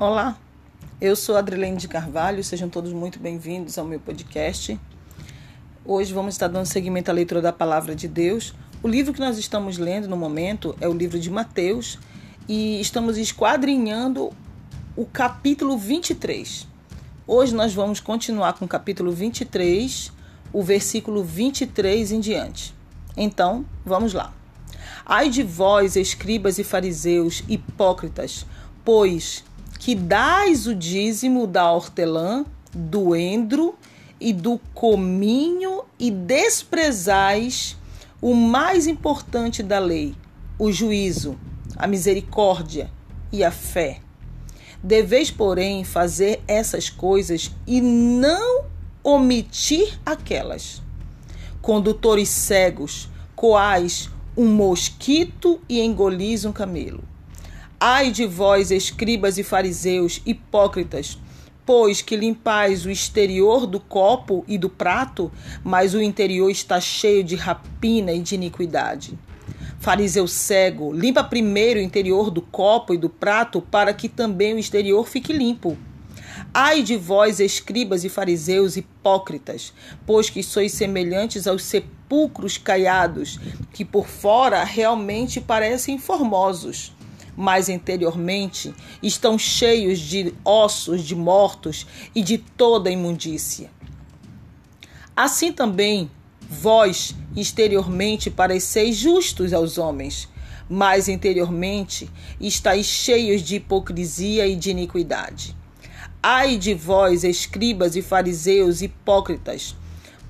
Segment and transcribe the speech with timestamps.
[0.00, 0.38] Olá,
[1.00, 4.78] eu sou Adrilene de Carvalho, sejam todos muito bem-vindos ao meu podcast.
[5.84, 8.54] Hoje vamos estar dando seguimento à leitura da Palavra de Deus.
[8.80, 11.98] O livro que nós estamos lendo no momento é o livro de Mateus
[12.48, 14.30] e estamos esquadrinhando
[14.94, 16.68] o capítulo 23.
[17.26, 20.12] Hoje nós vamos continuar com o capítulo 23,
[20.52, 22.72] o versículo 23 em diante.
[23.16, 24.32] Então, vamos lá.
[25.04, 28.46] Ai de vós, escribas e fariseus, hipócritas,
[28.84, 29.42] pois
[29.78, 33.74] que dais o dízimo da hortelã, do endro
[34.20, 37.76] e do cominho e desprezais
[38.20, 40.14] o mais importante da lei,
[40.58, 41.38] o juízo,
[41.76, 42.90] a misericórdia
[43.32, 44.00] e a fé.
[44.82, 48.64] Deveis, porém, fazer essas coisas e não
[49.02, 50.82] omitir aquelas.
[51.62, 57.02] Condutores cegos, coais um mosquito e engolis um camelo.
[57.80, 61.16] Ai de vós, escribas e fariseus, hipócritas,
[61.64, 65.30] pois que limpais o exterior do copo e do prato,
[65.62, 69.16] mas o interior está cheio de rapina e de iniquidade.
[69.78, 74.58] Fariseu cego, limpa primeiro o interior do copo e do prato, para que também o
[74.58, 75.78] exterior fique limpo.
[76.52, 79.72] Ai de vós, escribas e fariseus hipócritas,
[80.04, 83.38] pois que sois semelhantes aos sepulcros caiados,
[83.72, 86.97] que por fora realmente parecem formosos
[87.40, 93.70] mas interiormente estão cheios de ossos de mortos e de toda imundícia.
[95.16, 96.10] Assim também
[96.50, 100.28] vós exteriormente pareceis justos aos homens,
[100.68, 105.56] mas interiormente estáis cheios de hipocrisia e de iniquidade.
[106.20, 109.76] Ai de vós, escribas e fariseus hipócritas,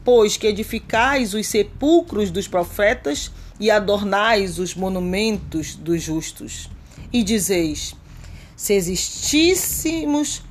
[0.04, 6.68] pois que edificais os sepulcros dos profetas e adornais os monumentos dos justos
[7.12, 7.94] e dizeis:
[8.56, 10.42] se existíssemos,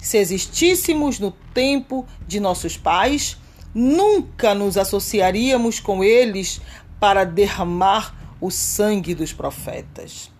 [0.00, 3.36] se existíssemos no tempo de nossos pais,
[3.74, 6.60] nunca nos associaríamos com eles
[6.98, 10.30] para derramar o sangue dos profetas.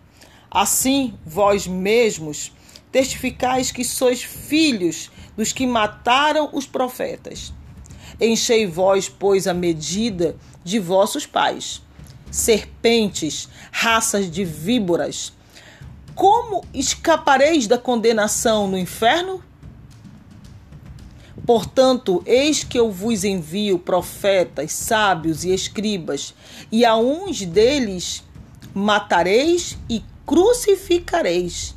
[0.50, 2.52] Assim, vós mesmos
[2.92, 7.52] testificais que sois filhos dos que mataram os profetas.
[8.20, 11.82] Enchei vós, pois, a medida de vossos pais.
[12.30, 15.32] Serpentes, raças de víboras,
[16.14, 19.42] como escapareis da condenação no inferno?
[21.46, 26.34] Portanto, eis que eu vos envio profetas, sábios e escribas,
[26.72, 28.24] e a uns deles
[28.72, 31.74] matareis e crucificareis,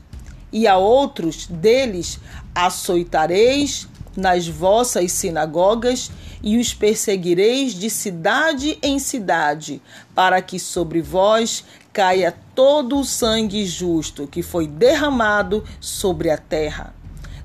[0.54, 2.20] e a outros deles
[2.56, 6.10] açoitareis nas vossas sinagogas
[6.42, 9.82] e os perseguireis de cidade em cidade,
[10.16, 11.64] para que sobre vós
[11.98, 16.94] caia todo o sangue justo que foi derramado sobre a terra,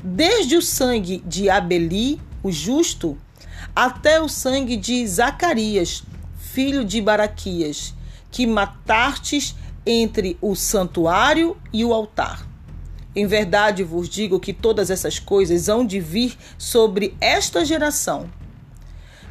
[0.05, 3.17] desde o sangue de Abeli, o justo,
[3.75, 6.03] até o sangue de Zacarias,
[6.37, 7.95] filho de Baraquias,
[8.31, 9.55] que matastes
[9.87, 12.47] entre o santuário e o altar.
[13.17, 18.29] Em verdade vos digo que todas essas coisas hão de vir sobre esta geração.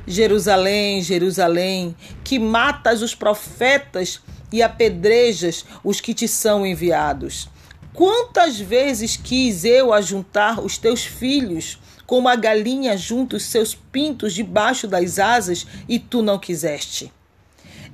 [0.07, 4.19] Jerusalém, Jerusalém, que matas os profetas
[4.51, 7.49] e apedrejas os que te são enviados.
[7.93, 14.33] Quantas vezes quis eu ajuntar os teus filhos, como a galinha junta os seus pintos
[14.33, 17.11] debaixo das asas, e tu não quiseste?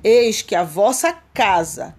[0.02, 1.94] Eis que a vossa casa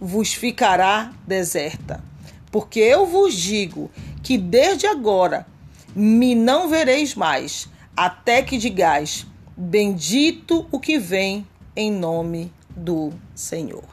[0.00, 2.02] vos ficará deserta.
[2.50, 3.90] Porque eu vos digo
[4.22, 5.46] que desde agora
[5.94, 9.26] me não vereis mais, até que digais:
[9.56, 11.46] Bendito o que vem
[11.76, 13.84] em nome do Senhor.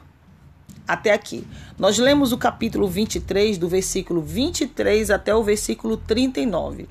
[0.88, 1.46] Até aqui.
[1.78, 6.88] Nós lemos o capítulo 23, do versículo 23 até o versículo 39.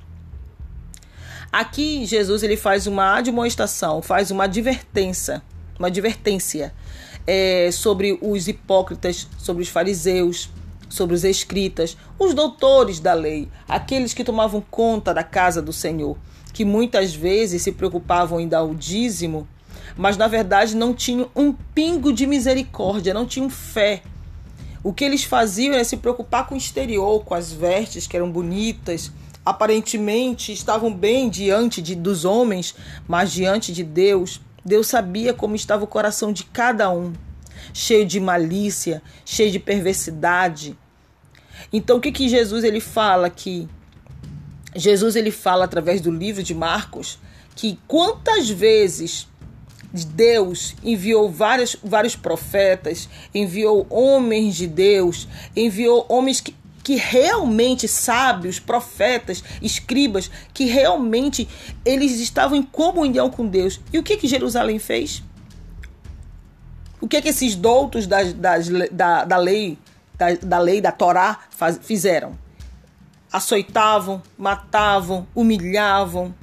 [1.52, 5.42] Aqui Jesus ele faz uma admoestação, faz uma advertência,
[5.80, 6.74] uma advertência
[7.26, 10.50] é, sobre os hipócritas, sobre os fariseus,
[10.88, 16.18] sobre os escritas, os doutores da lei, aqueles que tomavam conta da casa do Senhor,
[16.60, 19.48] que muitas vezes se preocupavam em dar o dízimo
[19.96, 24.02] mas na verdade não tinham um pingo de misericórdia, não tinham fé.
[24.84, 28.30] O que eles faziam era se preocupar com o exterior, com as vestes que eram
[28.30, 29.10] bonitas,
[29.46, 32.76] aparentemente estavam bem diante de, dos homens,
[33.08, 37.14] mas diante de Deus, Deus sabia como estava o coração de cada um,
[37.74, 40.78] cheio de malícia, cheio de perversidade.
[41.72, 43.68] Então o que que Jesus ele fala aqui?
[44.76, 47.20] Jesus ele fala através do livro de Marcos
[47.56, 49.28] que quantas vezes
[49.92, 58.60] Deus enviou vários, vários profetas, enviou homens de Deus, enviou homens que, que realmente sábios,
[58.60, 61.48] profetas, escribas, que realmente
[61.84, 63.80] eles estavam em comunhão com Deus.
[63.92, 65.24] E o que que Jerusalém fez?
[67.02, 69.78] O que que esses doutos das, das, da, da lei,
[70.16, 72.38] da, da lei da Torá faz, fizeram?
[73.32, 76.34] Açoitavam, matavam, humilhavam,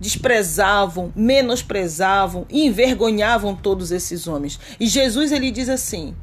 [0.00, 4.58] desprezavam, menosprezavam e envergonhavam todos esses homens.
[4.80, 6.14] E Jesus ele diz assim: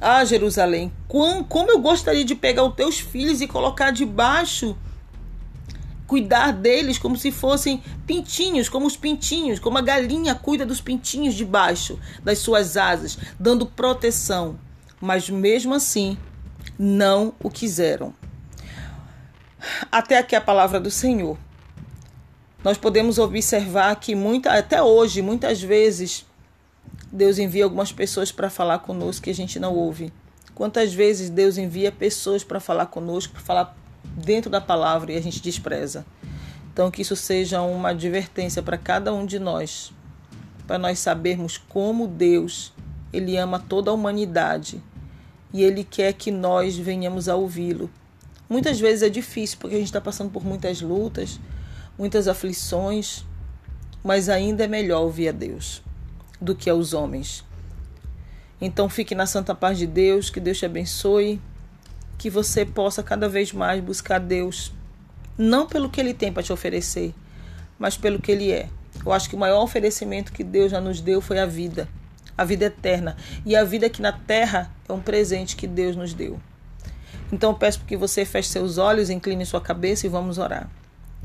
[0.00, 4.76] Ah, Jerusalém, como eu gostaria de pegar os teus filhos e colocar debaixo
[6.12, 11.32] cuidar deles como se fossem pintinhos, como os pintinhos, como a galinha cuida dos pintinhos
[11.32, 14.58] debaixo das suas asas, dando proteção.
[15.00, 16.18] Mas mesmo assim,
[16.78, 18.12] não o quiseram.
[19.90, 21.36] Até aqui a palavra do Senhor
[22.64, 26.24] nós podemos observar que muita, até hoje, muitas vezes,
[27.10, 30.12] Deus envia algumas pessoas para falar conosco que a gente não ouve.
[30.54, 35.20] Quantas vezes Deus envia pessoas para falar conosco, para falar dentro da palavra e a
[35.20, 36.06] gente despreza.
[36.72, 39.92] Então, que isso seja uma advertência para cada um de nós,
[40.66, 42.72] para nós sabermos como Deus,
[43.12, 44.80] Ele ama toda a humanidade
[45.52, 47.90] e Ele quer que nós venhamos a ouvi-lo.
[48.52, 51.40] Muitas vezes é difícil porque a gente está passando por muitas lutas,
[51.96, 53.24] muitas aflições,
[54.04, 55.82] mas ainda é melhor ouvir a Deus
[56.38, 57.42] do que aos homens.
[58.60, 61.40] Então fique na santa paz de Deus, que Deus te abençoe,
[62.18, 64.70] que você possa cada vez mais buscar Deus,
[65.38, 67.14] não pelo que Ele tem para te oferecer,
[67.78, 68.68] mas pelo que Ele é.
[69.02, 71.88] Eu acho que o maior oferecimento que Deus já nos deu foi a vida,
[72.36, 73.16] a vida eterna.
[73.46, 76.38] E a vida aqui na terra é um presente que Deus nos deu.
[77.32, 80.70] Então peço que você feche seus olhos, incline sua cabeça e vamos orar.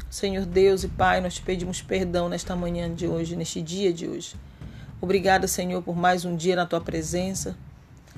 [0.09, 4.07] Senhor Deus e Pai, nós te pedimos perdão nesta manhã de hoje, neste dia de
[4.07, 4.36] hoje.
[5.01, 7.57] Obrigada, Senhor, por mais um dia na tua presença.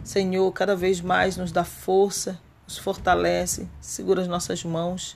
[0.04, 5.16] Senhor, cada vez mais nos dá força, nos fortalece, segura as nossas mãos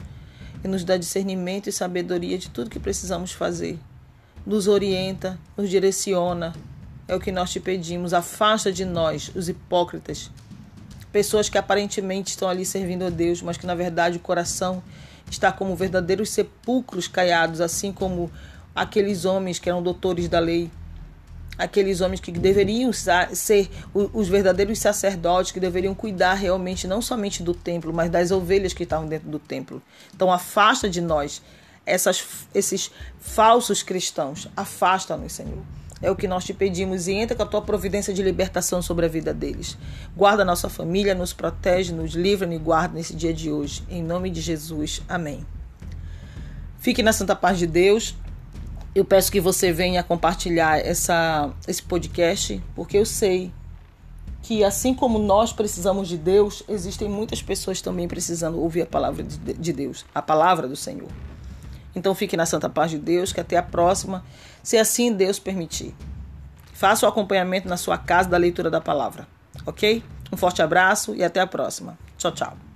[0.64, 3.80] e nos dá discernimento e sabedoria de tudo que precisamos fazer.
[4.46, 6.54] Nos orienta, nos direciona.
[7.08, 8.14] É o que nós te pedimos.
[8.14, 10.32] Afasta de nós os hipócritas,
[11.14, 14.84] pessoas que aparentemente estão ali servindo a Deus, mas que na verdade o coração
[15.30, 18.32] está como verdadeiros sepulcros caiados, assim como
[18.76, 20.72] aqueles homens que eram doutores da lei,
[21.56, 27.54] aqueles homens que deveriam ser os verdadeiros sacerdotes, que deveriam cuidar realmente não somente do
[27.54, 29.82] templo, mas das ovelhas que estavam dentro do templo.
[30.16, 31.44] Então afasta de nós
[31.86, 32.26] essas,
[32.56, 32.90] esses
[33.20, 35.64] falsos cristãos, afasta-nos, Senhor.
[36.04, 39.06] É o que nós te pedimos e entra com a tua providência de libertação sobre
[39.06, 39.78] a vida deles.
[40.14, 43.84] Guarda nossa família, nos protege, nos livra e guarda nesse dia de hoje.
[43.90, 45.02] Em nome de Jesus.
[45.08, 45.46] Amém.
[46.78, 48.18] Fique na santa paz de Deus.
[48.94, 53.50] Eu peço que você venha compartilhar essa, esse podcast, porque eu sei
[54.42, 59.24] que assim como nós precisamos de Deus, existem muitas pessoas também precisando ouvir a palavra
[59.24, 61.08] de Deus, a palavra do Senhor.
[61.96, 64.24] Então fique na santa paz de Deus, que até a próxima,
[64.62, 65.96] se assim Deus permitir.
[66.74, 69.28] Faça o acompanhamento na sua casa da leitura da palavra,
[69.66, 70.04] ok?
[70.32, 71.98] Um forte abraço e até a próxima.
[72.18, 72.73] Tchau, tchau.